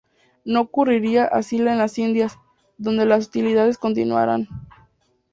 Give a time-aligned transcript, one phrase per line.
[0.45, 2.39] No ocurriría así en las Indias,
[2.79, 4.47] donde las hostilidades continuarían.